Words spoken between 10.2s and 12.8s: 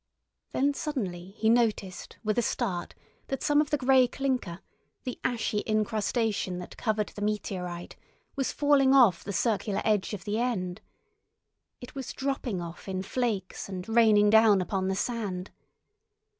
the end. It was dropping